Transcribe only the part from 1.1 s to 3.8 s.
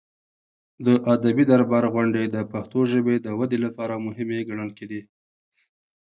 ادبي دربار غونډې د پښتو ژبې د ودې